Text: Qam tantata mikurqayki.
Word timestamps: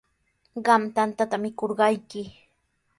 Qam 0.65 0.81
tantata 0.95 1.37
mikurqayki. 1.43 2.21